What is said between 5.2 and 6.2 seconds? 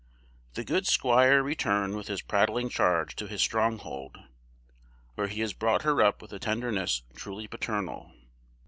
he has brought her